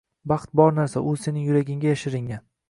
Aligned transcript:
Baxt 0.31 0.55
bor 0.59 0.73
narsa, 0.77 1.03
u 1.11 1.13
sening 1.27 1.45
yuragingga 1.51 1.93
yashiringan 1.93 2.45